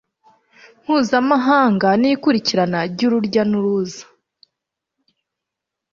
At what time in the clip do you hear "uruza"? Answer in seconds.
3.59-4.03